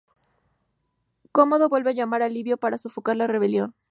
Cómodo 1.31 1.69
vuelve 1.69 1.91
a 1.91 1.93
llamar 1.93 2.23
a 2.23 2.27
Livio 2.29 2.57
para 2.57 2.79
sofocar 2.79 3.17
la 3.17 3.27
rebelión. 3.27 3.75